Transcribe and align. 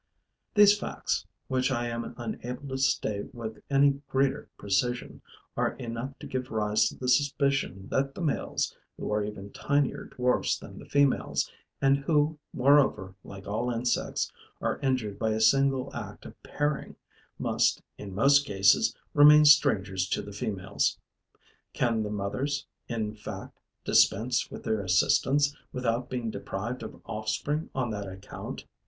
These 0.55 0.79
facts, 0.79 1.27
which 1.47 1.69
I 1.69 1.85
am 1.87 2.15
unable 2.17 2.69
to 2.69 2.77
state 2.79 3.35
with 3.35 3.61
any 3.69 4.01
greater 4.09 4.49
precision, 4.57 5.21
are 5.55 5.73
enough 5.75 6.17
to 6.17 6.25
give 6.25 6.49
rise 6.49 6.89
to 6.89 6.95
the 6.95 7.07
suspicion 7.07 7.87
that 7.89 8.15
the 8.15 8.21
males, 8.21 8.75
who 8.97 9.13
are 9.13 9.23
even 9.23 9.51
tinier 9.51 10.05
dwarfs 10.05 10.57
than 10.57 10.79
the 10.79 10.89
females 10.89 11.51
and 11.83 11.97
who, 11.99 12.39
moreover, 12.51 13.13
like 13.23 13.45
all 13.45 13.69
insects, 13.69 14.31
are 14.59 14.79
injured 14.79 15.19
by 15.19 15.33
a 15.33 15.39
single 15.39 15.95
act 15.95 16.25
of 16.25 16.41
pairing, 16.41 16.95
must, 17.37 17.83
in 17.99 18.15
most 18.15 18.43
cases, 18.43 18.95
remain 19.13 19.45
strangers 19.45 20.09
to 20.09 20.23
the 20.23 20.33
females. 20.33 20.97
Can 21.73 22.01
the 22.01 22.09
mothers, 22.09 22.65
in 22.87 23.13
fact, 23.13 23.59
dispense 23.85 24.49
with 24.49 24.63
their 24.63 24.81
assistance, 24.81 25.55
without 25.71 26.09
being 26.09 26.31
deprived 26.31 26.81
of 26.81 26.99
offspring 27.05 27.69
on 27.75 27.91
that 27.91 28.07
account? 28.07 28.65